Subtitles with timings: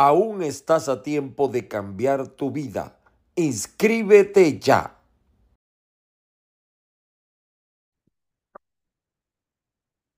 [0.00, 3.00] Aún estás a tiempo de cambiar tu vida.
[3.34, 4.96] Inscríbete ya.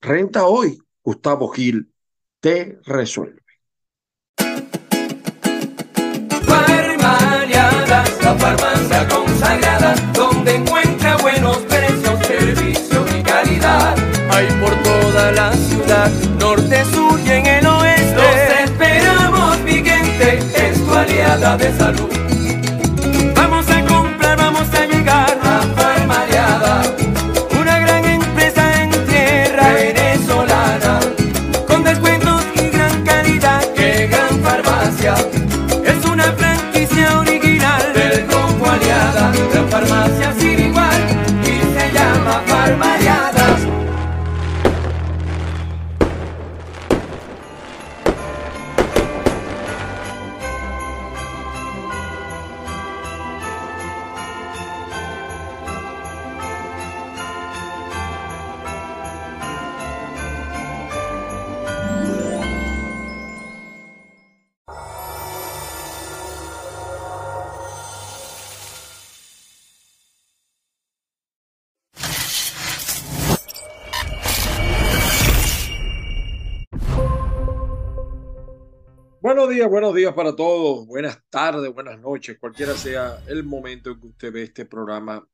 [0.00, 1.92] Renta hoy, Gustavo Gil
[2.40, 3.42] te resuelve.
[8.22, 11.66] La farmacia consagrada, donde encuentra buenos
[15.34, 18.14] la ciudad, norte, sur y en el oeste.
[18.14, 22.21] Los esperamos, mi gente, es tu aliada de salud.
[79.60, 80.86] Buenos días para todos.
[80.86, 85.28] Buenas tardes, buenas noches, cualquiera sea el momento en que usted ve este programa.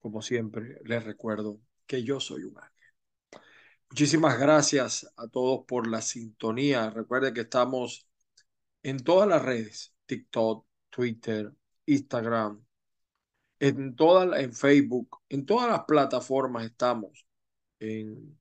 [0.00, 3.42] Como siempre, les recuerdo que yo soy un ángel.
[3.90, 6.90] Muchísimas gracias a todos por la sintonía.
[6.90, 8.08] Recuerde que estamos
[8.82, 11.52] en todas las redes, TikTok, Twitter,
[11.86, 12.64] Instagram,
[13.60, 17.26] en todas, en Facebook, en todas las plataformas estamos,
[17.78, 18.40] en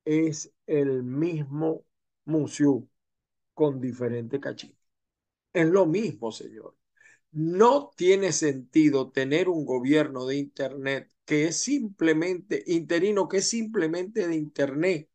[0.04, 1.84] Es el mismo
[2.24, 2.86] museo
[3.54, 4.76] con diferente cachín.
[5.52, 6.76] Es lo mismo, señor.
[7.32, 14.28] No tiene sentido tener un gobierno de Internet que es simplemente interino, que es simplemente
[14.28, 15.10] de Internet,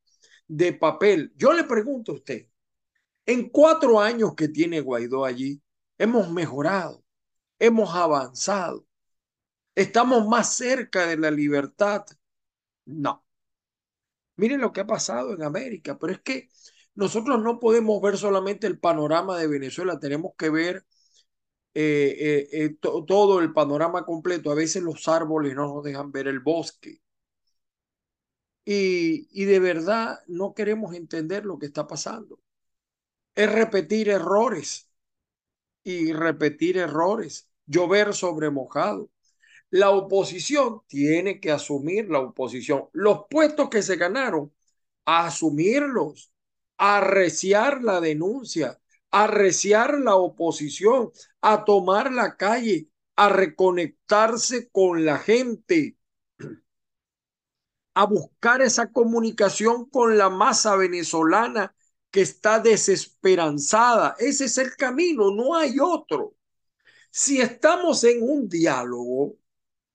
[0.47, 1.33] de papel.
[1.37, 2.47] Yo le pregunto a usted,
[3.25, 5.61] en cuatro años que tiene Guaidó allí,
[5.97, 7.03] hemos mejorado,
[7.59, 8.85] hemos avanzado,
[9.75, 12.05] estamos más cerca de la libertad.
[12.85, 13.25] No.
[14.37, 16.49] Miren lo que ha pasado en América, pero es que
[16.95, 20.85] nosotros no podemos ver solamente el panorama de Venezuela, tenemos que ver
[21.73, 24.51] eh, eh, eh, to todo el panorama completo.
[24.51, 27.01] A veces los árboles no nos dejan ver el bosque.
[28.63, 32.39] Y, y de verdad no queremos entender lo que está pasando
[33.35, 34.89] es repetir errores
[35.83, 39.09] y repetir errores, llover sobre mojado.
[39.69, 42.89] La oposición tiene que asumir la oposición.
[42.93, 44.53] Los puestos que se ganaron,
[45.05, 46.31] asumirlos,
[46.77, 48.79] arreciar la denuncia,
[49.11, 51.11] arreciar la oposición,
[51.41, 55.97] a tomar la calle, a reconectarse con la gente.
[57.93, 61.73] a buscar esa comunicación con la masa venezolana
[62.15, 64.15] que está desesperanzada.
[64.19, 66.33] Ese es el camino, no hay otro.
[67.11, 69.35] Si estamos en un diálogo,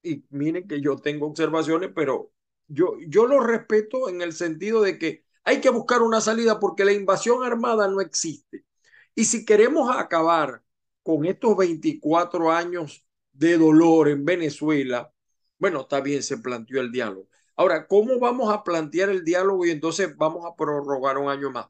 [0.03, 2.33] y miren que yo tengo observaciones, pero
[2.69, 6.85] yo, yo lo respeto en el sentido de que hay que buscar una salida porque
[6.85, 8.67] la invasión armada no existe.
[9.15, 10.63] Y si queremos acabar
[11.03, 15.11] con estos 24 años de dolor en Venezuela,
[15.59, 17.29] bueno, está bien, se planteó el diálogo.
[17.57, 21.69] Ahora, ¿cómo vamos a plantear el diálogo y entonces vamos a prorrogar un año más?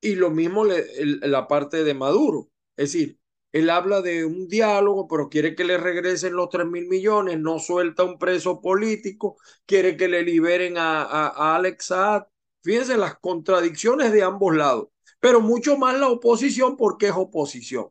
[0.00, 2.50] Y lo mismo la parte de Maduro.
[2.76, 3.18] Es decir,
[3.52, 7.58] él habla de un diálogo, pero quiere que le regresen los 3 mil millones, no
[7.58, 9.36] suelta un preso político,
[9.66, 12.24] quiere que le liberen a, a, Alex Saad.
[12.62, 14.88] Fíjense las contradicciones de ambos lados,
[15.18, 17.88] pero mucho más la oposición porque es oposición.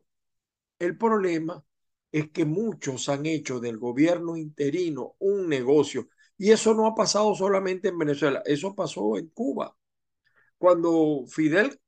[0.78, 1.64] El problema
[2.12, 6.08] es que muchos han hecho del gobierno interino un negocio
[6.38, 9.76] y eso no ha pasado solamente en Venezuela, eso pasó en Cuba.
[10.60, 11.80] Cuando Fidel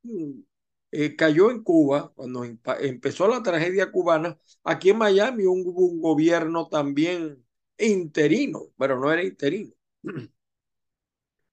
[0.91, 6.67] eh, cayó en Cuba, cuando empezó la tragedia cubana, aquí en Miami hubo un gobierno
[6.69, 7.45] también
[7.77, 9.73] interino, pero no era interino.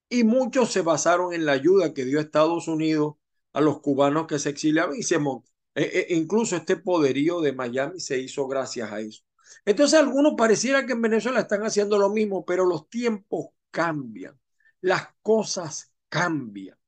[0.08, 3.14] Y muchos se basaron en la ayuda que dio Estados Unidos
[3.52, 5.16] a los cubanos que se exiliaban y se.
[5.74, 9.22] E, e, incluso este poderío de Miami se hizo gracias a eso.
[9.64, 14.38] Entonces algunos pareciera que en Venezuela están haciendo lo mismo, pero los tiempos cambian,
[14.80, 16.79] las cosas cambian.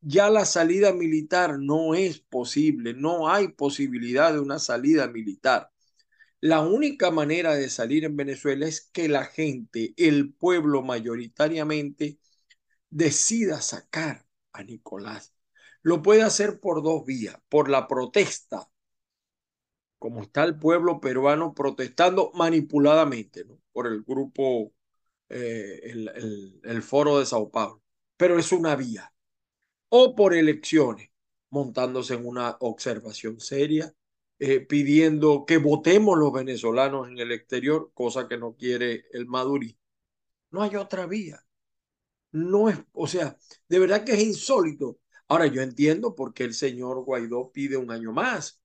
[0.00, 5.70] Ya la salida militar no es posible, no hay posibilidad de una salida militar.
[6.40, 12.18] La única manera de salir en Venezuela es que la gente, el pueblo mayoritariamente,
[12.90, 15.34] decida sacar a Nicolás.
[15.82, 18.68] Lo puede hacer por dos vías, por la protesta
[19.98, 24.72] como está el pueblo peruano protestando manipuladamente por el grupo,
[25.28, 25.80] eh,
[26.64, 27.82] el, foro de Sao Paulo,
[28.16, 29.12] pero es una vía,
[29.90, 31.10] o por elecciones,
[31.50, 33.94] montándose en una observación seria,
[34.38, 39.80] eh, pidiendo que votemos los venezolanos en el exterior, cosa que no quiere el madurismo.
[40.50, 41.44] No hay otra vía.
[42.32, 43.36] No es, o sea,
[43.68, 44.98] de verdad que es insólito.
[45.28, 48.60] Ahora yo entiendo por qué el señor Guaidó pide un año más,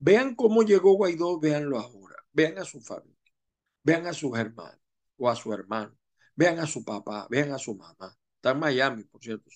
[0.00, 2.16] Vean cómo llegó Guaidó, véanlo ahora.
[2.32, 3.16] Vean a su familia,
[3.82, 4.80] vean a sus hermanos
[5.18, 5.96] o a su hermano,
[6.34, 8.16] vean a su papá, vean a su mamá.
[8.36, 9.50] Está en Miami, por cierto.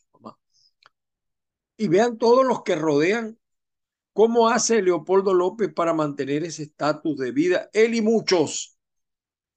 [1.76, 3.38] Y vean todos los que rodean
[4.12, 7.71] cómo hace Leopoldo López para mantener ese estatus de vida.
[7.73, 8.79] Él y muchos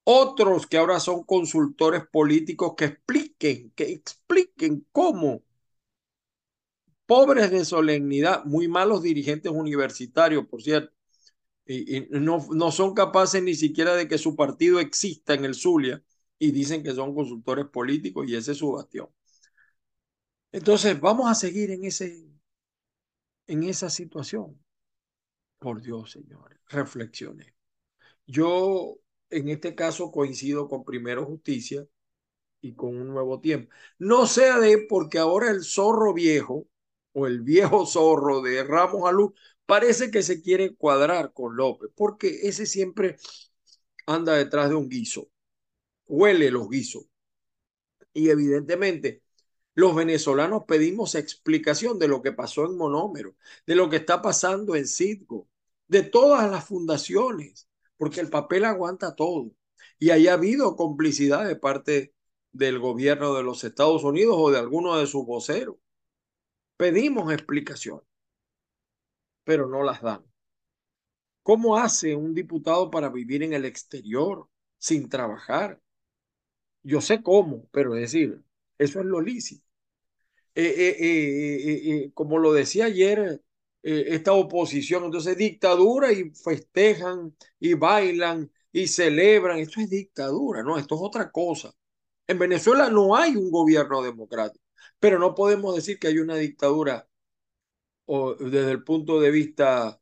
[0.04, 5.44] otros que ahora son consultores políticos que expliquen, que expliquen cómo
[7.06, 10.94] pobres de solemnidad, muy malos dirigentes universitarios, por cierto,
[11.66, 16.04] y, no, no son capaces ni siquiera de que su partido exista en el Zulia
[16.40, 19.10] y dicen que son consultores políticos y ese es su bastión.
[20.52, 22.28] Entonces, vamos a seguir en, ese,
[23.48, 24.60] en esa situación.
[25.60, 27.54] Por Dios, señores, reflexiones.
[28.26, 29.00] Yo
[29.30, 31.88] en este caso coincido con Primero Justicia
[32.62, 33.74] y con un nuevo tiempo.
[34.00, 36.68] No sea de porque ahora el zorro viejo
[37.14, 39.34] o el viejo zorro de Ramos Alú
[39.66, 43.18] parece que se quiere cuadrar con López, porque ese siempre
[44.06, 45.30] anda detrás de un guiso,
[46.08, 47.06] huele los guisos.
[48.14, 49.22] Y evidentemente
[49.78, 53.36] los venezolanos pedimos explicación de lo que pasó en Monómero,
[53.68, 55.48] de lo que está pasando en Citgo,
[55.88, 59.52] de todas las fundaciones, porque el papel aguanta todo.
[60.00, 62.16] Y haya habido complicidad de parte
[62.52, 65.76] del gobierno de los Estados Unidos o de alguno de sus voceros.
[66.76, 68.08] Pedimos explicaciones,
[69.44, 70.26] pero no las dan.
[71.44, 75.80] ¿Cómo hace un diputado para vivir en el exterior sin trabajar?
[76.82, 78.44] Yo sé cómo, pero es decir,
[78.80, 79.67] eso es lo lícito.
[80.60, 83.42] Eh, eh, eh, como lo decía ayer,
[83.84, 89.60] esta oposición, entonces dictadura y festejan y bailan y celebran.
[89.60, 91.72] Esto es dictadura, no, esto es otra cosa.
[92.28, 94.64] En Venezuela no hay un gobierno democrático.
[95.00, 97.08] Pero no podemos decir que hay una dictadura
[98.06, 100.02] o, desde el punto de vista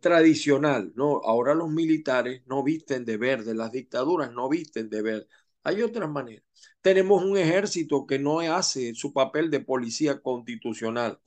[0.00, 1.20] tradicional, ¿no?
[1.24, 5.26] Ahora los militares no visten de verde, las dictaduras no visten de verde.
[5.68, 6.46] Hay otras maneras.
[6.80, 11.20] Tenemos un ejército que no hace su papel de policía constitucional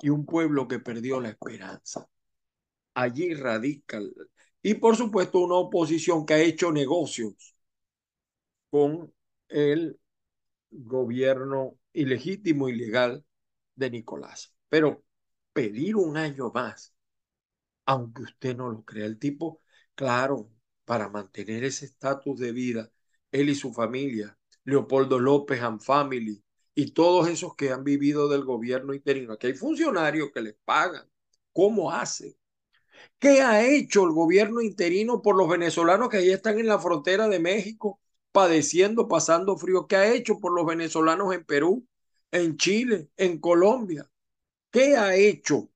[0.00, 2.08] y un pueblo que perdió la esperanza.
[2.94, 4.00] Allí radica.
[4.62, 7.54] Y por supuesto una oposición que ha hecho negocios
[8.70, 9.12] con
[9.48, 10.00] el
[10.70, 13.26] gobierno ilegítimo, ilegal
[13.74, 14.54] de Nicolás.
[14.70, 15.04] Pero
[15.52, 16.94] pedir un año más,
[17.84, 19.60] aunque usted no lo crea, el tipo,
[19.94, 20.50] claro,
[20.86, 22.90] para mantener ese estatus de vida,
[23.32, 26.42] él y su familia Leopoldo López and Family
[26.74, 29.34] y todos esos que han vivido del gobierno interino.
[29.34, 31.08] Aquí hay funcionarios que les pagan.
[31.52, 32.36] ¿Cómo hace?
[33.18, 37.28] ¿Qué ha hecho el gobierno interino por los venezolanos que ahí están en la frontera
[37.28, 38.00] de México,
[38.32, 39.86] padeciendo, pasando frío?
[39.86, 41.86] ¿Qué ha hecho por los venezolanos en Perú,
[42.30, 44.10] en Chile, en Colombia?
[44.70, 45.70] ¿Qué ha hecho?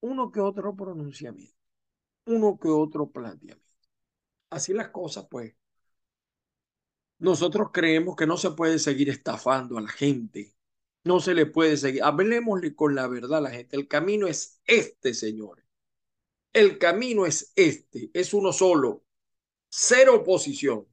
[0.00, 1.54] Uno que otro pronunciamiento,
[2.26, 3.65] uno que otro planteamiento.
[4.50, 5.54] Así las cosas, pues.
[7.18, 10.54] Nosotros creemos que no se puede seguir estafando a la gente.
[11.04, 12.02] No se le puede seguir.
[12.02, 13.76] Hablemosle con la verdad a la gente.
[13.76, 15.64] El camino es este, señores.
[16.52, 18.10] El camino es este.
[18.14, 19.04] Es uno solo.
[19.70, 20.86] Cero oposición.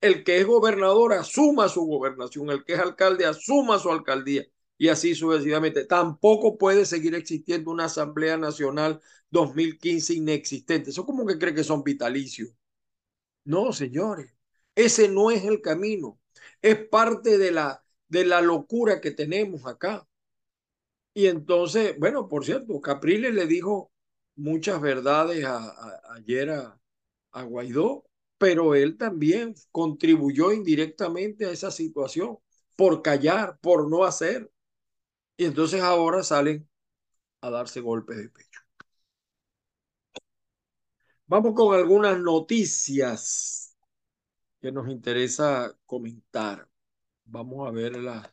[0.00, 2.50] El que es gobernador asuma su gobernación.
[2.50, 4.46] El que es alcalde asuma su alcaldía
[4.78, 5.84] y así sucesivamente.
[5.86, 9.00] Tampoco puede seguir existiendo una Asamblea Nacional
[9.30, 10.90] 2015 inexistente.
[10.90, 12.50] Eso como que cree que son vitalicios.
[13.52, 14.32] No, señores,
[14.76, 16.20] ese no es el camino.
[16.62, 20.06] Es parte de la, de la locura que tenemos acá.
[21.14, 23.90] Y entonces, bueno, por cierto, Capriles le dijo
[24.36, 25.44] muchas verdades
[26.14, 26.80] ayer a,
[27.32, 28.04] a Guaidó,
[28.38, 32.38] pero él también contribuyó indirectamente a esa situación
[32.76, 34.50] por callar, por no hacer.
[35.36, 36.68] Y entonces ahora salen
[37.42, 38.47] a darse golpes de pecho.
[41.28, 43.76] Vamos con algunas noticias
[44.60, 46.68] que nos interesa comentar.
[47.26, 48.32] Vamos a ver las,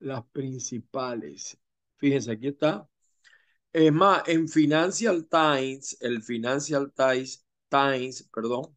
[0.00, 1.58] las principales.
[1.96, 2.88] Fíjense, aquí está.
[3.72, 8.76] Es más, en Financial Times, el Financial Times, Times, perdón,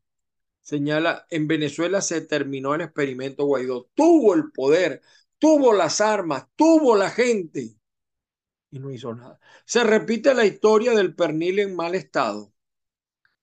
[0.62, 3.90] señala, en Venezuela se terminó el experimento Guaidó.
[3.96, 5.02] Tuvo el poder,
[5.40, 7.76] tuvo las armas, tuvo la gente
[8.72, 9.40] y no hizo nada.
[9.66, 12.55] Se repite la historia del pernil en mal estado.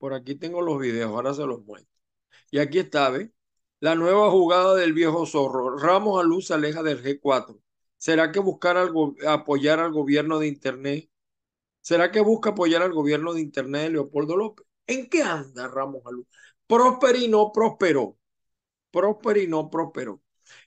[0.02, 1.88] Por aquí tengo los videos, ahora se los muestro.
[2.50, 3.32] Y aquí está, ¿ve?
[3.78, 5.78] La nueva jugada del viejo zorro.
[5.78, 7.61] Ramos a luz se aleja del G4.
[7.99, 8.76] ¿Será que buscar
[9.28, 11.09] apoyar al gobierno de Internet?
[11.82, 14.66] ¿Será que busca apoyar al gobierno de Internet de Leopoldo López?
[14.88, 16.26] ¿En qué anda Ramos a luz?
[16.66, 18.18] Próspero y no prosperó.
[18.90, 20.21] Próspero y no prosperó.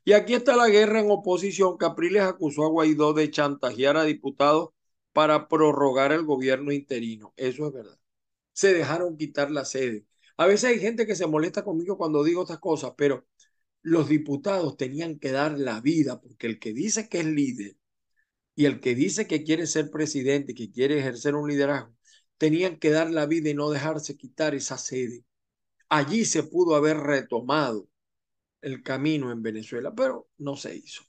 [0.05, 1.77] Y aquí está la guerra en oposición.
[1.77, 4.69] Capriles acusó a Guaidó de chantajear a diputados
[5.13, 7.33] para prorrogar el gobierno interino.
[7.37, 7.99] Eso es verdad.
[8.55, 10.05] Se dejaron quitar la sede.
[10.37, 13.27] A veces hay gente que se molesta conmigo cuando digo estas cosas, pero
[13.81, 17.77] los diputados tenían que dar la vida, porque el que dice que es líder
[18.55, 21.93] y el que dice que quiere ser presidente, que quiere ejercer un liderazgo,
[22.37, 25.25] tenían que dar la vida y no dejarse quitar esa sede.
[25.89, 27.89] Allí se pudo haber retomado
[28.61, 31.03] el camino en Venezuela, pero no se hizo.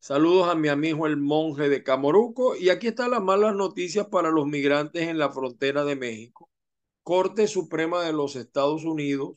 [0.00, 4.30] Saludos a mi amigo el monje de Camoruco y aquí están las malas noticias para
[4.30, 6.50] los migrantes en la frontera de México.
[7.04, 9.36] Corte Suprema de los Estados Unidos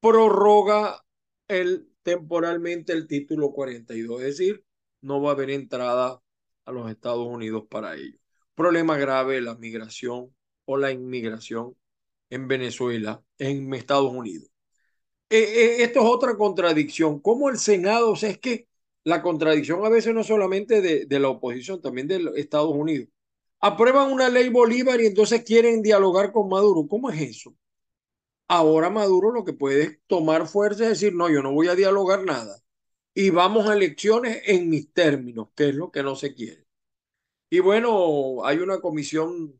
[0.00, 1.04] prorroga
[1.48, 4.64] el, temporalmente el título 42, es decir,
[5.00, 6.22] no va a haber entrada
[6.64, 8.18] a los Estados Unidos para ello.
[8.54, 10.34] Problema grave la migración
[10.66, 11.76] o la inmigración
[12.30, 14.48] en Venezuela, en Estados Unidos.
[15.30, 17.20] Eh, eh, esto es otra contradicción.
[17.20, 18.12] ¿Cómo el Senado?
[18.12, 18.68] O sea, es que
[19.02, 23.08] la contradicción a veces no solamente de, de la oposición, también de Estados Unidos.
[23.66, 26.86] Aprueban una ley Bolívar y entonces quieren dialogar con Maduro.
[26.86, 27.56] ¿Cómo es eso?
[28.46, 31.74] Ahora Maduro lo que puede es tomar fuerza y decir, no, yo no voy a
[31.74, 32.62] dialogar nada.
[33.14, 36.66] Y vamos a elecciones en mis términos, que es lo que no se quiere.
[37.48, 39.58] Y bueno, hay una comisión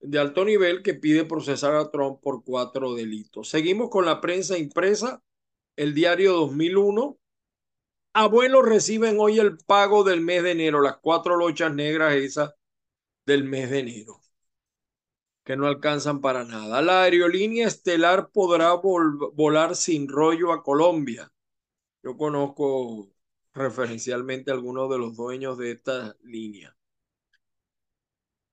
[0.00, 3.48] de alto nivel que pide procesar a Trump por cuatro delitos.
[3.48, 5.22] Seguimos con la prensa impresa,
[5.76, 7.16] el diario 2001.
[8.12, 12.54] Abuelos reciben hoy el pago del mes de enero, las cuatro lochas negras esas
[13.30, 14.20] del mes de enero,
[15.44, 16.82] que no alcanzan para nada.
[16.82, 21.32] La aerolínea estelar podrá volar sin rollo a Colombia.
[22.02, 23.08] Yo conozco
[23.54, 26.76] referencialmente a algunos de los dueños de esta línea.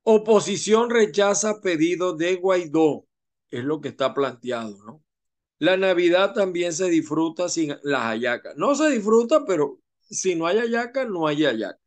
[0.03, 3.07] Oposición rechaza pedido de Guaidó,
[3.49, 5.03] es lo que está planteado, ¿no?
[5.59, 8.55] La Navidad también se disfruta sin las hallacas.
[8.57, 11.86] No se disfruta, pero si no hay hallaca, no hay hallaca.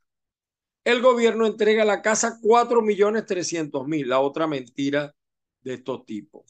[0.90, 5.14] El gobierno entrega a la casa 4 millones 300 mil, la otra mentira
[5.62, 6.44] de estos tipos.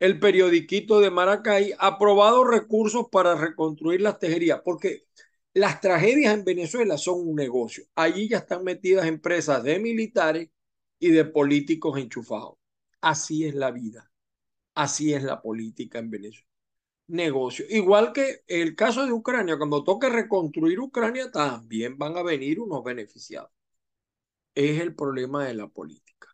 [0.00, 5.04] El periodiquito de Maracay, aprobado recursos para reconstruir las tejerías, porque
[5.54, 7.84] las tragedias en Venezuela son un negocio.
[7.94, 10.50] Allí ya están metidas empresas de militares
[10.98, 12.56] y de políticos enchufados.
[13.00, 14.10] Así es la vida.
[14.74, 16.48] Así es la política en Venezuela.
[17.08, 17.66] Negocio.
[17.68, 22.82] Igual que el caso de Ucrania, cuando toque reconstruir Ucrania, también van a venir unos
[22.82, 23.55] beneficiados.
[24.56, 26.28] Es el problema de la política.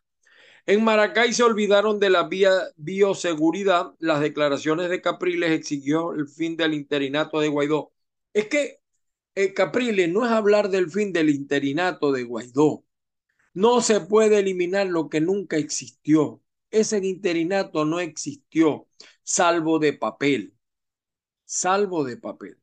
[0.65, 3.93] En Maracay se olvidaron de la vía bioseguridad.
[3.99, 7.93] Las declaraciones de Capriles exigió el fin del interinato de Guaidó.
[8.33, 8.81] Es que
[9.35, 12.85] eh, Capriles no es hablar del fin del interinato de Guaidó.
[13.53, 16.41] No se puede eliminar lo que nunca existió.
[16.71, 18.87] Ese interinato no existió,
[19.23, 20.55] salvo de papel.
[21.45, 22.62] Salvo de papel.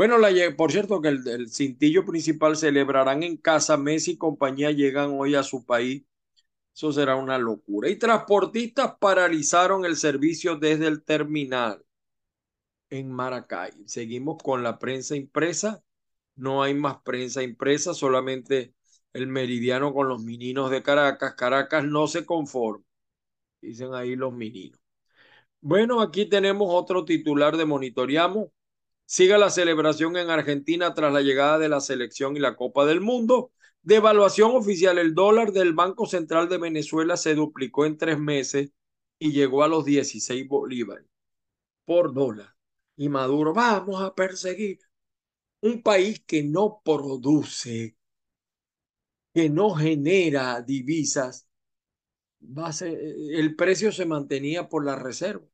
[0.00, 0.16] Bueno,
[0.56, 3.76] por cierto que el, el cintillo principal celebrarán en casa.
[3.76, 6.04] Messi y compañía llegan hoy a su país
[6.74, 7.90] eso será una locura.
[7.90, 11.84] Y transportistas paralizaron el servicio desde el terminal
[12.88, 13.72] en Maracay.
[13.86, 15.82] Seguimos con la prensa impresa.
[16.36, 18.74] No hay más prensa impresa, solamente
[19.12, 21.34] el meridiano con los meninos de Caracas.
[21.34, 22.84] Caracas no se conforma,
[23.60, 24.80] dicen ahí los meninos.
[25.60, 28.48] Bueno, aquí tenemos otro titular de Monitoreamos.
[29.10, 33.00] Siga la celebración en Argentina tras la llegada de la selección y la Copa del
[33.00, 33.50] Mundo.
[33.82, 38.70] De evaluación oficial, el dólar del Banco Central de Venezuela se duplicó en tres meses
[39.18, 41.08] y llegó a los 16 bolívares
[41.84, 42.54] por dólar.
[42.96, 44.78] Y Maduro, vamos a perseguir
[45.60, 47.96] un país que no produce,
[49.34, 51.48] que no genera divisas.
[52.40, 55.48] el precio se mantenía por la reserva.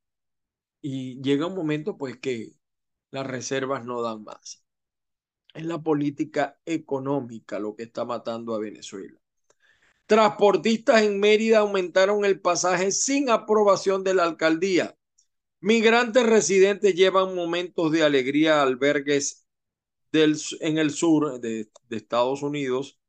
[0.82, 2.52] Y llega un momento pues que
[3.16, 4.62] las reservas no dan más.
[5.54, 9.18] Es la política económica lo que está matando a Venezuela.
[10.04, 14.99] Transportistas en Mérida aumentaron el pasaje sin aprobación de la alcaldía.
[15.61, 19.46] Migrantes residentes llevan momentos de alegría a albergues
[20.12, 23.00] del, en el sur de, Estados Unidos.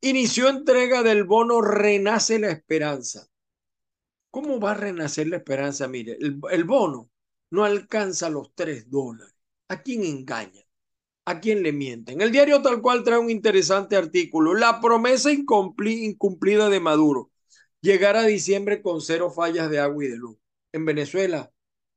[0.00, 3.28] Inició entrega del bono Renace la Esperanza.
[4.30, 5.86] ¿Cómo va a renacer la esperanza?
[5.86, 7.10] Mire, el, el bono
[7.50, 9.39] no alcanza los tres dólares.
[9.72, 10.62] ¿A quién engaña?
[11.26, 12.20] ¿A quién le mienten?
[12.20, 14.54] El diario tal cual trae un interesante artículo.
[14.54, 17.30] La promesa incumplida de Maduro.
[17.80, 20.38] Llegar a diciembre con cero fallas de agua y de luz.
[20.72, 21.52] En Venezuela,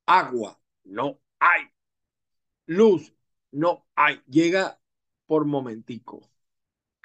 [0.05, 1.63] agua no hay.
[2.67, 3.13] Luz
[3.51, 4.21] no hay.
[4.27, 4.79] Llega
[5.25, 6.29] por momentico.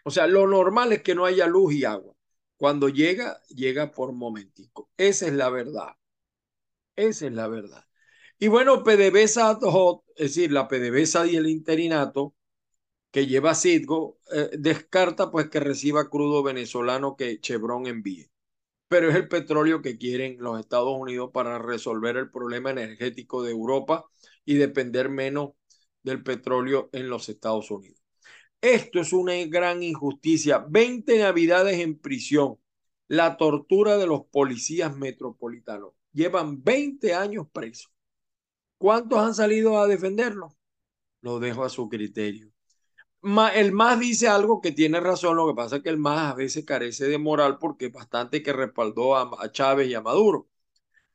[0.04, 2.14] O sea, lo normal es que no haya luz y agua.
[2.58, 4.90] Cuando llega, llega por momentico.
[4.98, 5.96] Esa es la verdad.
[6.96, 7.87] Esa es la verdad.
[8.38, 9.58] Y bueno, PDVSA,
[10.16, 12.34] es decir, la PDVSA y el interinato
[13.10, 18.30] que lleva Citgo, eh, descarta pues que reciba crudo venezolano que Chevron envíe.
[18.88, 23.52] Pero es el petróleo que quieren los Estados Unidos para resolver el problema energético de
[23.52, 24.06] Europa
[24.44, 25.52] y depender menos
[26.02, 28.00] del petróleo en los Estados Unidos.
[28.60, 30.58] Esto es una gran injusticia.
[30.68, 32.58] 20 navidades en prisión.
[33.08, 35.92] La tortura de los policías metropolitanos.
[36.12, 37.92] Llevan 20 años presos.
[38.78, 40.56] ¿Cuántos han salido a defenderlo?
[41.20, 42.50] Lo dejo a su criterio.
[43.22, 46.34] El MAS dice algo que tiene razón, lo que pasa es que el MAS a
[46.34, 50.48] veces carece de moral porque bastante que respaldó a, Chávez y a Maduro.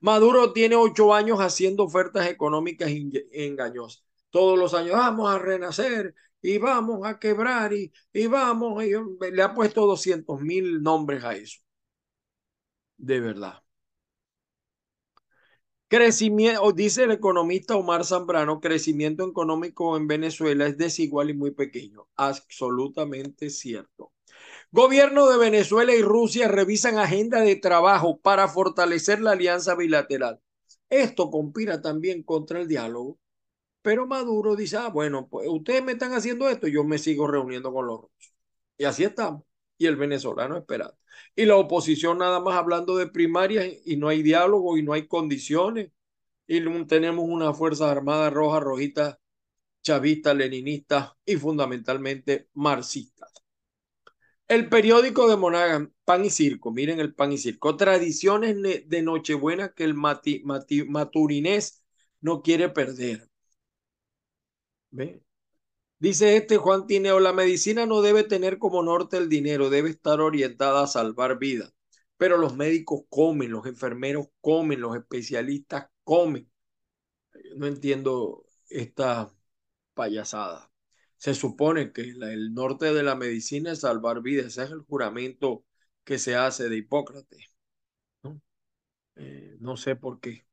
[0.01, 2.91] Maduro tiene ocho años haciendo ofertas económicas
[3.31, 4.03] engañosas.
[4.29, 8.83] Todos los años vamos a renacer y vamos a quebrar y, y vamos.
[8.83, 8.91] Y
[9.31, 11.59] le ha puesto 200 mil nombres a eso.
[12.97, 13.61] De verdad.
[15.93, 22.07] Crecimiento, dice el economista Omar Zambrano, crecimiento económico en Venezuela es desigual y muy pequeño.
[22.15, 24.11] Absolutamente cierto.
[24.71, 30.41] Gobierno de Venezuela y Rusia revisan agenda de trabajo para fortalecer la alianza bilateral.
[30.89, 33.19] Esto conspira también contra el diálogo,
[33.83, 37.71] pero Maduro dice, ah, bueno, pues ustedes me están haciendo esto, yo me sigo reuniendo
[37.71, 38.33] con los rusos.
[38.79, 39.43] Y así estamos.
[39.77, 40.97] Y el venezolano esperando
[41.35, 45.07] y la oposición nada más hablando de primarias y no hay diálogo y no hay
[45.07, 45.91] condiciones.
[46.47, 49.19] Y tenemos una Fuerza Armada roja, rojita,
[49.83, 53.27] chavista, leninista y fundamentalmente marxista.
[54.47, 58.55] El periódico de Monaga, Pan y Circo, miren el Pan y Circo, tradiciones
[58.87, 61.83] de Nochebuena que el maturinés
[62.21, 63.29] no quiere perder.
[64.91, 65.21] ¿Ve?
[66.03, 70.19] Dice este Juan Tineo, la medicina no debe tener como norte el dinero, debe estar
[70.19, 71.73] orientada a salvar vidas.
[72.17, 76.51] Pero los médicos comen, los enfermeros comen, los especialistas comen.
[77.55, 79.31] No entiendo esta
[79.93, 80.69] payasada.
[81.15, 84.47] Se supone que el norte de la medicina es salvar vidas.
[84.47, 85.63] Ese es el juramento
[86.03, 87.45] que se hace de Hipócrates.
[88.23, 88.41] No,
[89.15, 90.45] eh, no sé por qué.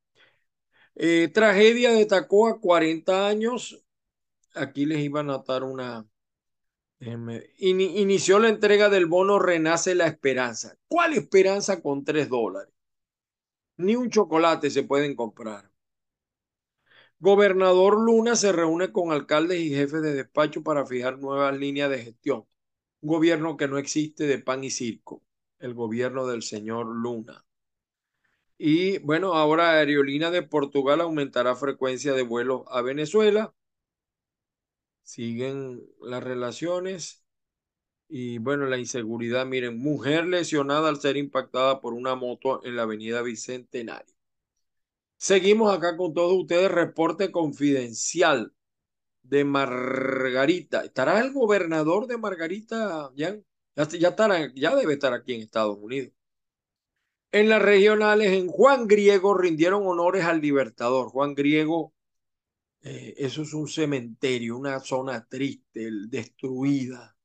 [0.95, 3.85] Eh, tragedia de Tacoa, 40 años
[4.55, 6.07] aquí les iba a notar una...
[7.59, 10.77] inició la entrega del bono Renace la Esperanza.
[10.89, 12.73] ¿Cuál esperanza con tres dólares?
[13.77, 15.71] Ni un chocolate se pueden comprar.
[17.19, 21.99] Gobernador Luna se reúne con alcaldes y jefes de despacho para fijar nuevas líneas de
[21.99, 22.47] gestión.
[23.03, 25.23] Un gobierno que no existe de pan y circo.
[25.59, 27.45] El gobierno del señor Luna.
[28.57, 33.55] Y bueno, ahora Aerolínea de Portugal aumentará frecuencia de vuelos a Venezuela.
[35.11, 37.25] Siguen las relaciones.
[38.09, 42.83] Y bueno, la inseguridad, miren, mujer lesionada al ser impactada por una moto en la
[42.83, 44.15] avenida Bicentenario.
[45.17, 48.55] Seguimos acá con todos ustedes, reporte confidencial
[49.23, 50.85] de Margarita.
[50.85, 53.11] ¿Estará el gobernador de Margarita?
[53.17, 53.37] Ya,
[53.75, 56.13] ya, estará, ya debe estar aquí en Estados Unidos.
[57.33, 61.09] En las regionales, en Juan Griego rindieron honores al Libertador.
[61.09, 61.93] Juan Griego,
[62.83, 67.17] eh, eso es un cementerio, una zona triste, destruida.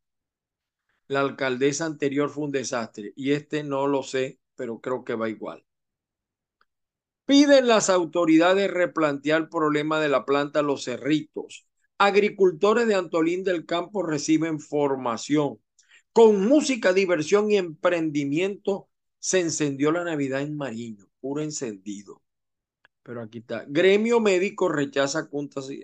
[1.07, 5.29] La alcaldesa anterior fue un desastre y este no lo sé, pero creo que va
[5.29, 5.65] igual.
[7.25, 11.67] Piden las autoridades replantear el problema de la planta Los Cerritos.
[11.97, 15.59] Agricultores de Antolín del Campo reciben formación.
[16.13, 22.21] Con música, diversión y emprendimiento se encendió la Navidad en Mariño, puro encendido.
[23.05, 23.65] Pero aquí está.
[23.67, 25.29] Gremio médico rechaza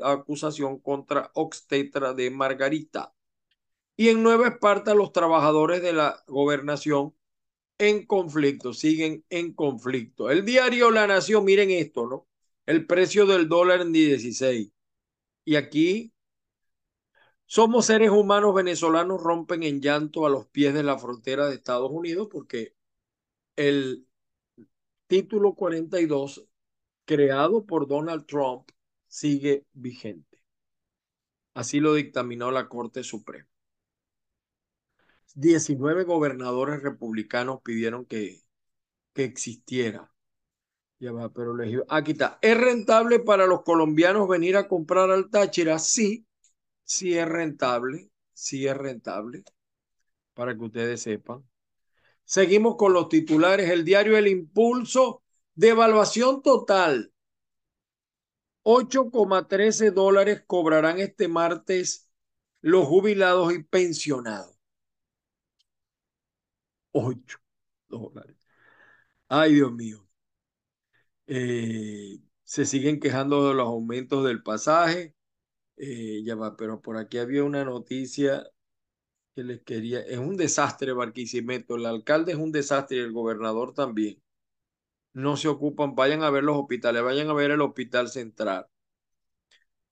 [0.04, 3.14] acusación contra obstetra de Margarita.
[3.96, 7.14] Y en Nueva Esparta los trabajadores de la gobernación
[7.78, 10.32] en conflicto, siguen en conflicto.
[10.32, 12.28] El diario La Nación, miren esto, ¿no?
[12.66, 14.72] El precio del dólar en 16.
[15.46, 16.12] Y aquí
[17.46, 21.92] somos seres humanos venezolanos rompen en llanto a los pies de la frontera de Estados
[21.92, 22.76] Unidos porque
[23.56, 24.08] el
[25.06, 26.48] título 42
[27.06, 28.70] creado por Donald Trump
[29.08, 30.40] sigue vigente.
[31.54, 33.48] Así lo dictaminó la Corte Suprema.
[35.36, 38.42] 19 gobernadores republicanos pidieron que,
[39.14, 40.12] que existiera.
[41.00, 42.38] Ya va, pero les Aquí está.
[42.42, 45.80] ¿Es rentable para los colombianos venir a comprar al Táchira?
[45.80, 46.28] Sí,
[46.84, 49.44] sí es rentable, sí es rentable,
[50.34, 51.44] para que ustedes sepan.
[52.24, 53.70] Seguimos con los titulares.
[53.70, 55.21] El diario El Impulso,
[55.56, 57.14] devaluación total.
[58.64, 62.10] 8,13 dólares cobrarán este martes
[62.62, 64.56] los jubilados y pensionados.
[66.94, 67.38] 8
[67.90, 68.38] dólares.
[69.30, 70.08] Ay, Dios mío.
[71.28, 75.16] Eh, se siguen quejando de los aumentos del pasaje.
[75.78, 78.46] Eh, ya va, pero por aquí había una noticia
[79.36, 80.02] que les quería.
[80.02, 81.76] Es un desastre Barquisimeto.
[81.76, 84.22] El alcalde es un desastre y el gobernador también.
[85.14, 88.68] No se ocupan, vayan a ver los hospitales, vayan a ver el hospital central.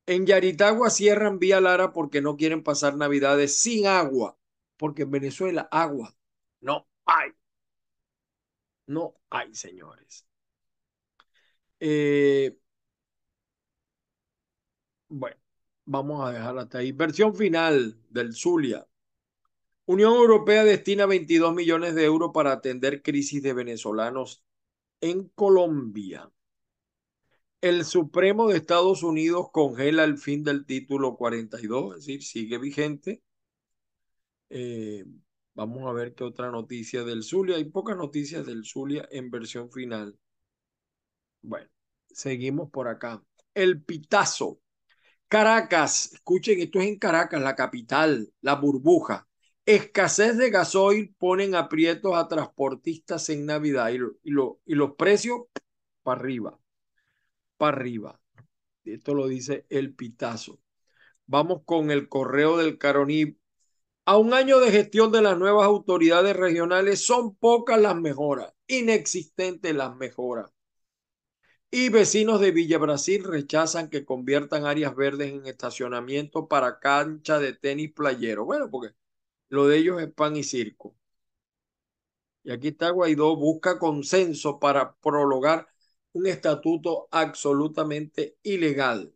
[0.05, 4.37] En Yaritagua cierran Vía Lara porque no quieren pasar Navidades sin agua,
[4.77, 6.15] porque en Venezuela agua
[6.61, 7.31] no hay.
[8.87, 10.25] No hay, señores.
[11.79, 12.57] Eh,
[15.07, 15.37] bueno,
[15.85, 16.91] vamos a dejar hasta ahí.
[16.91, 18.87] Versión final del Zulia.
[19.85, 24.43] Unión Europea destina 22 millones de euros para atender crisis de venezolanos
[25.01, 26.31] en Colombia.
[27.61, 33.21] El Supremo de Estados Unidos congela el fin del título 42, es decir, sigue vigente.
[34.49, 35.05] Eh,
[35.59, 37.57] Vamos a ver qué otra noticia del Zulia.
[37.57, 40.17] Hay pocas noticias del Zulia en versión final.
[41.41, 41.69] Bueno,
[42.11, 43.23] seguimos por acá.
[43.53, 44.61] El Pitazo.
[45.29, 49.28] Caracas, escuchen, esto es en Caracas, la capital, la burbuja.
[49.69, 53.99] Escasez de gasoil ponen aprietos a transportistas en Navidad y,
[54.65, 55.41] y los precios
[56.01, 56.59] para arriba,
[57.57, 58.19] para arriba.
[58.83, 60.59] Esto lo dice el Pitazo.
[61.27, 63.37] Vamos con el correo del Caroní
[64.05, 69.75] a un año de gestión de las nuevas autoridades regionales son pocas las mejoras, inexistentes
[69.75, 70.51] las mejoras.
[71.69, 77.53] Y vecinos de Villa Brasil rechazan que conviertan áreas verdes en estacionamiento para cancha de
[77.53, 78.45] tenis playero.
[78.45, 78.95] Bueno, porque
[79.49, 80.95] lo de ellos es pan y circo.
[82.43, 85.67] Y aquí está Guaidó, busca consenso para prologar
[86.13, 89.13] un estatuto absolutamente ilegal.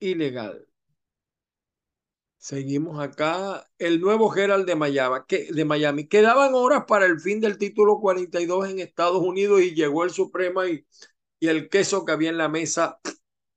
[0.00, 0.68] Ilegal.
[2.38, 3.66] Seguimos acá.
[3.78, 6.06] El nuevo Gerald de Miami.
[6.08, 10.68] Quedaban horas para el fin del título 42 en Estados Unidos y llegó el Suprema
[10.68, 10.86] y,
[11.40, 13.00] y el queso que había en la mesa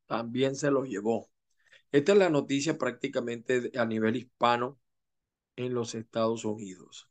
[0.05, 1.29] también se lo llevó.
[1.91, 4.79] Esta es la noticia prácticamente a nivel hispano
[5.57, 7.09] en los Estados Unidos.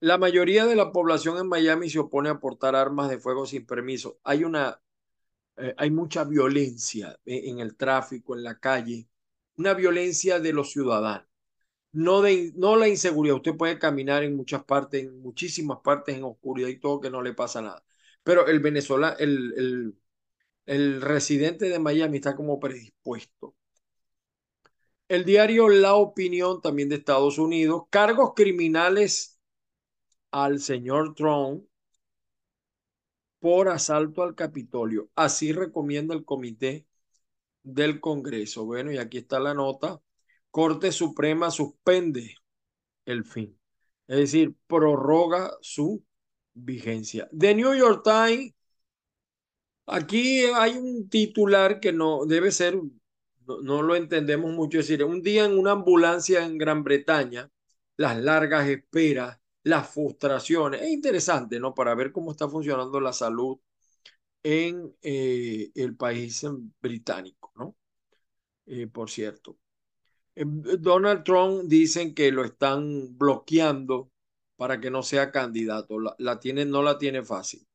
[0.00, 3.66] La mayoría de la población en Miami se opone a portar armas de fuego sin
[3.66, 4.18] permiso.
[4.24, 4.80] Hay una,
[5.58, 9.08] eh, hay mucha violencia en el tráfico, en la calle
[9.56, 11.28] una violencia de los ciudadanos,
[11.92, 13.36] no, de, no la inseguridad.
[13.38, 17.22] Usted puede caminar en muchas partes, en muchísimas partes en oscuridad y todo que no
[17.22, 17.84] le pasa nada.
[18.24, 19.98] Pero el venezolano, el, el,
[20.66, 23.56] el residente de Miami está como predispuesto.
[25.08, 29.38] El diario La Opinión, también de Estados Unidos, cargos criminales
[30.30, 31.64] al señor Trump
[33.38, 35.10] por asalto al Capitolio.
[35.14, 36.86] Así recomienda el comité
[37.62, 38.64] del Congreso.
[38.64, 40.00] Bueno, y aquí está la nota.
[40.50, 42.34] Corte Suprema suspende
[43.06, 43.58] el fin.
[44.06, 46.04] Es decir, prorroga su
[46.54, 47.28] vigencia.
[47.36, 48.54] The New York Times,
[49.86, 52.78] aquí hay un titular que no debe ser,
[53.62, 57.50] no, lo entendemos mucho, es decir, un día en una ambulancia en Gran Bretaña,
[57.96, 60.82] las largas esperas, las frustraciones.
[60.82, 61.74] Es interesante, ¿no?
[61.74, 63.58] Para ver cómo está funcionando la salud
[64.42, 66.46] en eh, el país
[66.80, 67.76] británico, ¿no?
[68.66, 69.58] Eh, por cierto.
[70.36, 70.44] Eh,
[70.78, 74.10] Donald Trump dicen que lo están bloqueando
[74.56, 75.98] para que no sea candidato.
[76.18, 77.66] La, tiene, no la tiene fácil.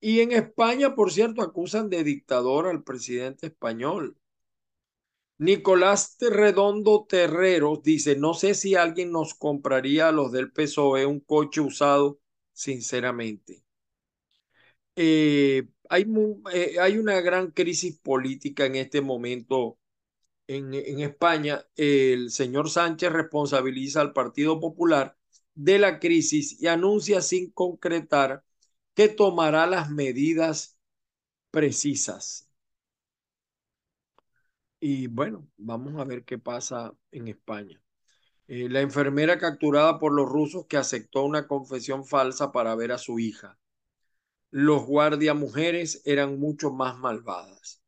[0.00, 4.17] Y en España, por cierto, acusan de dictador al presidente español.
[5.38, 11.18] Nicolás Redondo Terreros dice, no sé si alguien nos compraría a los del PSOE un
[11.20, 12.20] coche usado,
[12.52, 13.64] sinceramente.
[14.96, 16.06] Eh, hay,
[16.52, 19.78] eh, hay una gran crisis política en este momento
[20.46, 21.64] en, en España.
[21.76, 25.16] El señor Sánchez responsabiliza al Partido Popular
[25.54, 28.44] de la crisis y anuncia sin concretar
[28.94, 30.78] que tomará las medidas
[31.50, 32.47] precisas.
[34.80, 37.80] Y bueno, vamos a ver qué pasa en España.
[38.48, 42.98] Eh, la enfermera capturada por los rusos que aceptó una confesión falsa para ver a
[42.98, 43.58] su hija.
[44.50, 47.82] Los guardia mujeres eran mucho más malvadas.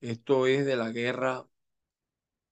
[0.00, 1.46] Esto es de la guerra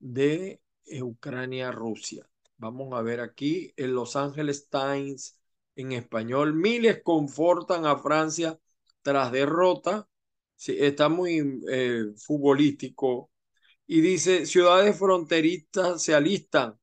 [0.01, 0.61] de
[1.01, 2.29] Ucrania-Rusia.
[2.57, 5.39] Vamos a ver aquí en Los Angeles Times
[5.77, 6.55] en español.
[6.55, 8.59] Miles confortan a Francia
[9.03, 10.09] tras derrota.
[10.57, 13.31] Sí, está muy eh, futbolístico
[13.89, 16.79] y dice, ciudades fronterizas se alistan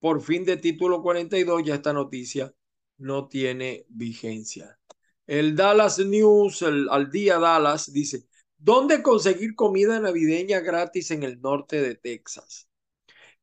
[0.00, 2.52] por fin de título 42, ya esta noticia
[2.96, 4.78] no tiene vigencia.
[5.26, 11.82] El Dallas News, al día Dallas, dice, ¿dónde conseguir comida navideña gratis en el norte
[11.82, 12.70] de Texas?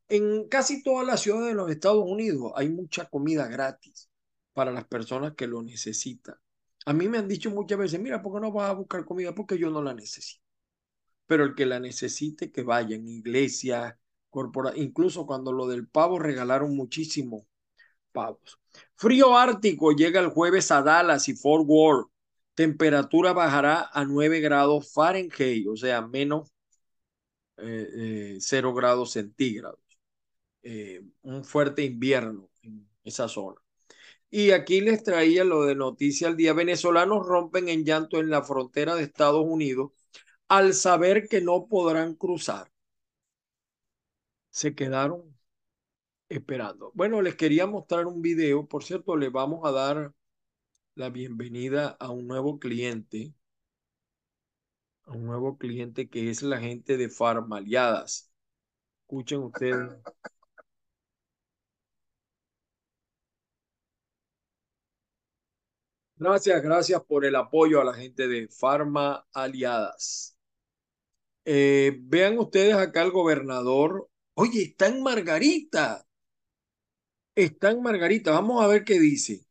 [0.09, 4.09] En casi todas las ciudades de los Estados Unidos hay mucha comida gratis
[4.53, 6.35] para las personas que lo necesitan.
[6.87, 9.35] A mí me han dicho muchas veces, mira, ¿por qué no vas a buscar comida?
[9.35, 10.40] Porque yo no la necesito
[11.31, 13.97] pero el que la necesite que vaya en iglesia,
[14.29, 17.45] corpora, incluso cuando lo del pavo regalaron muchísimos
[18.11, 18.59] pavos.
[18.97, 22.09] Frío ártico llega el jueves a Dallas y Fort Worth.
[22.53, 26.51] Temperatura bajará a 9 grados Fahrenheit, o sea, menos
[27.55, 29.79] eh, 0 eh, grados centígrados.
[30.63, 33.61] Eh, un fuerte invierno en esa zona.
[34.29, 36.51] Y aquí les traía lo de noticia al día.
[36.51, 39.91] Venezolanos rompen en llanto en la frontera de Estados Unidos
[40.51, 42.69] al saber que no podrán cruzar,
[44.49, 45.33] se quedaron
[46.29, 46.91] esperando.
[46.93, 48.67] Bueno, les quería mostrar un video.
[48.67, 50.13] Por cierto, le vamos a dar
[50.95, 53.33] la bienvenida a un nuevo cliente,
[55.05, 58.29] a un nuevo cliente que es la gente de Farmaliadas.
[59.03, 59.89] Escuchen ustedes.
[66.15, 70.37] Gracias, gracias por el apoyo a la gente de Farma Aliadas.
[71.45, 74.09] Eh, vean ustedes acá el gobernador.
[74.35, 76.05] Oye, está en Margarita.
[77.35, 78.31] Está en Margarita.
[78.31, 79.45] Vamos a ver qué dice.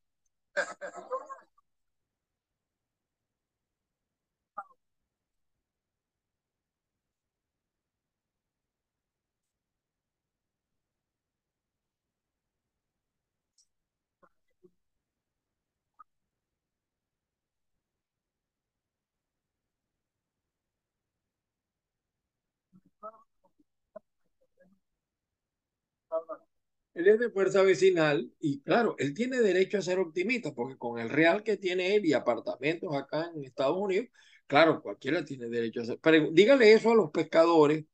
[27.01, 30.99] Él es de fuerza vecinal y claro, él tiene derecho a ser optimista porque con
[31.01, 34.09] el real que tiene él y apartamentos acá en Estados Unidos,
[34.47, 35.99] claro, cualquiera tiene derecho a ser.
[36.03, 37.87] Pero dígale eso a los pescadores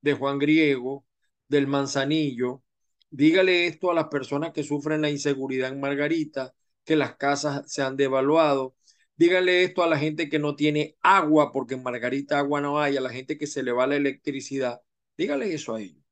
[0.00, 1.06] de Juan Griego,
[1.48, 2.64] del Manzanillo,
[3.10, 6.52] dígale esto a las personas que sufren la inseguridad en Margarita,
[6.84, 8.76] que las casas se han devaluado.
[9.16, 12.96] Dígale esto a la gente que no tiene agua, porque en Margarita agua no hay,
[12.96, 14.80] a la gente que se le va la electricidad.
[15.16, 16.02] Dígale eso a ellos,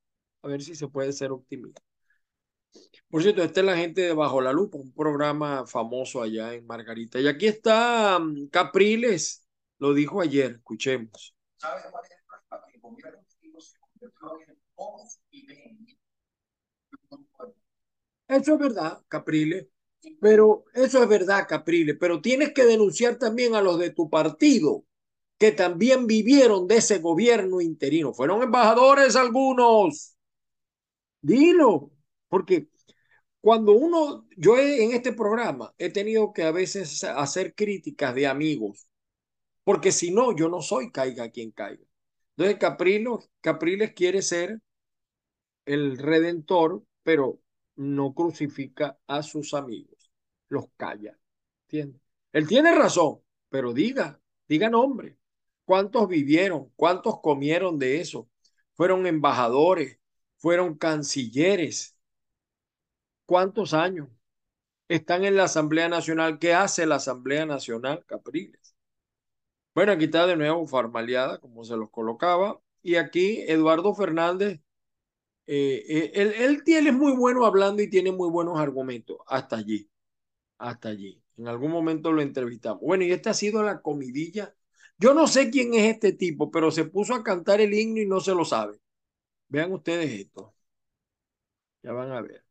[0.42, 1.82] a ver si se puede ser optimista.
[3.08, 6.66] Por cierto, esta es la gente de Bajo la Lupa, un programa famoso allá en
[6.66, 7.20] Margarita.
[7.20, 9.46] Y aquí está mm, Capriles,
[9.78, 11.34] lo dijo ayer, escuchemos.
[18.28, 19.66] Eso es verdad, Capriles.
[20.20, 21.96] Pero eso es verdad, Capriles.
[21.98, 24.84] Pero tienes que denunciar también a los de tu partido
[25.38, 28.14] que también vivieron de ese gobierno interino.
[28.14, 30.16] Fueron embajadores algunos.
[31.20, 31.90] Dilo,
[32.28, 32.68] porque
[33.40, 38.88] cuando uno, yo en este programa he tenido que a veces hacer críticas de amigos,
[39.64, 41.84] porque si no, yo no soy caiga quien caiga.
[42.36, 44.60] Entonces Capriles, Capriles quiere ser
[45.64, 47.40] el redentor, pero
[47.76, 50.10] no crucifica a sus amigos,
[50.48, 51.18] los calla.
[51.64, 52.00] ¿Entiendes?
[52.32, 55.18] Él tiene razón, pero diga, diga nombre.
[55.64, 56.70] ¿Cuántos vivieron?
[56.76, 58.28] ¿Cuántos comieron de eso?
[58.74, 59.98] Fueron embajadores,
[60.36, 61.95] fueron cancilleres.
[63.26, 64.08] ¿Cuántos años?
[64.88, 66.38] Están en la Asamblea Nacional.
[66.38, 68.76] ¿Qué hace la Asamblea Nacional, Capriles?
[69.74, 72.60] Bueno, aquí está de nuevo Farmaleada, como se los colocaba.
[72.82, 74.60] Y aquí Eduardo Fernández,
[75.46, 79.18] eh, eh, él, él, es muy bueno hablando y tiene muy buenos argumentos.
[79.26, 79.90] Hasta allí,
[80.58, 81.22] hasta allí.
[81.36, 82.80] En algún momento lo entrevistamos.
[82.82, 84.54] Bueno, y esta ha sido la comidilla
[84.98, 88.06] yo no sé quién es este tipo, pero se puso a cantar el himno y
[88.06, 88.78] no se lo sabe.
[89.48, 90.54] Vean ustedes esto.
[91.82, 92.45] Ya van a ver.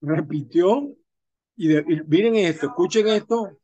[0.00, 0.96] Repitió
[1.56, 3.58] y, y miren esto, escuchen esto.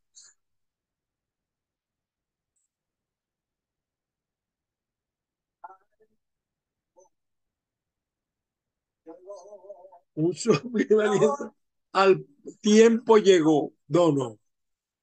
[10.14, 11.53] un.
[11.92, 12.25] Al
[12.61, 13.73] tiempo llegó.
[13.88, 14.38] No, no.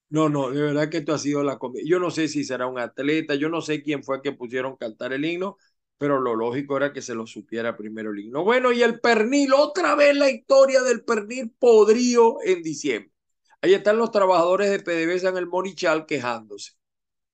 [0.09, 1.83] No, no, de verdad que esto ha sido la comida.
[1.87, 5.13] Yo no sé si será un atleta, yo no sé quién fue que pusieron cantar
[5.13, 5.57] el himno,
[5.99, 8.43] pero lo lógico era que se lo supiera primero el himno.
[8.43, 13.13] Bueno, y el pernil, otra vez la historia del pernil podrido en diciembre.
[13.61, 16.71] Ahí están los trabajadores de PDVSA en el Morichal quejándose.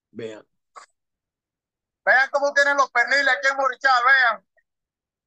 [0.10, 0.46] Vean.
[2.04, 4.46] Vean cómo tienen los perniles aquí en Morichal, vean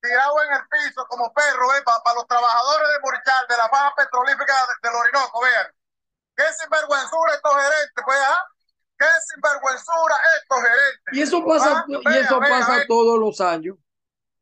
[0.00, 1.82] tirado en el piso como perro, ¿eh?
[1.82, 5.66] para los trabajadores de Morichal, de la faja petrolífica del Orinoco, vean.
[6.36, 8.44] Qué sinvergüenzura estos gerentes, pues, ¿ah?
[8.98, 11.12] Qué sinvergüenzura estos gerentes.
[11.12, 11.86] Y eso pasa, ¿Ah?
[11.88, 13.76] y eso pasa todos los años,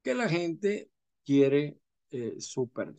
[0.02, 0.90] que la gente
[1.24, 1.78] quiere
[2.10, 2.94] eh, super.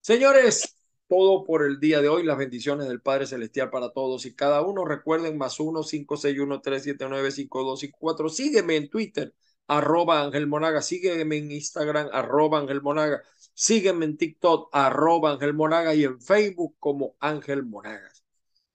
[0.00, 0.76] Señores,
[1.08, 2.24] todo por el día de hoy.
[2.24, 4.84] Las bendiciones del Padre Celestial para todos y cada uno.
[4.84, 8.28] Recuerden más uno, cinco, seis, uno, tres, siete, nueve, cinco, dos y cuatro.
[8.28, 9.32] Sígueme en Twitter
[9.66, 13.22] arroba Ángel Monaga, sígueme en Instagram, arroba Ángel Monaga,
[13.54, 18.24] sígueme en TikTok, arroba Ángel Monaga y en Facebook como Ángel Monagas.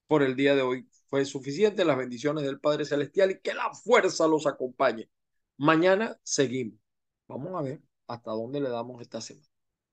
[0.08, 3.74] Por el día de hoy fue suficiente, las bendiciones del Padre Celestial y que la
[3.74, 5.10] fuerza los acompañe.
[5.58, 6.80] Mañana seguimos.
[7.28, 9.48] Vamos a ver hasta dónde le damos esta semana,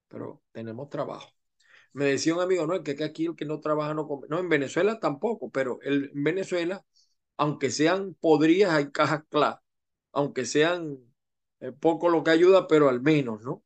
[0.08, 1.30] pero tenemos trabajo.
[1.92, 4.26] Me decía un amigo, no, que aquí el que no trabaja no come.
[4.28, 6.84] No, en Venezuela tampoco, pero en Venezuela,
[7.36, 9.64] aunque sean podrías, hay cajas claras
[10.14, 10.98] aunque sean
[11.60, 13.64] eh, poco lo que ayuda, pero al menos, ¿no?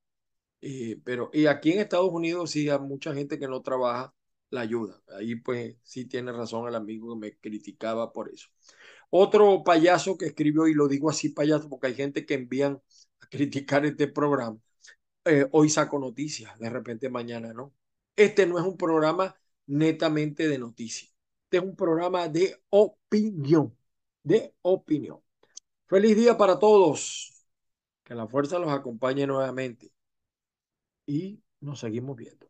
[0.61, 4.15] Y, pero, y aquí en Estados Unidos sí hay mucha gente que no trabaja
[4.51, 5.01] la ayuda.
[5.17, 8.49] Ahí pues sí tiene razón el amigo que me criticaba por eso.
[9.11, 12.83] Otro payaso que escribió, y lo digo así payaso porque hay gente que envían
[13.21, 14.59] a criticar este programa,
[15.25, 17.75] eh, hoy saco noticias, de repente mañana no.
[18.17, 23.77] Este no es un programa netamente de noticias, este es un programa de opinión,
[24.23, 25.21] de opinión.
[25.87, 27.33] Feliz día para todos.
[28.05, 29.93] Que la fuerza los acompañe nuevamente.
[31.07, 32.49] Y nos seguimos viendo.